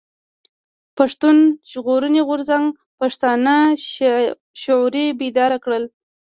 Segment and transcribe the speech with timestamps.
[0.97, 1.37] پښتون
[1.71, 2.65] ژغورني غورځنګ
[2.99, 3.55] پښتانه
[4.61, 5.83] شعوري بيدار کړل.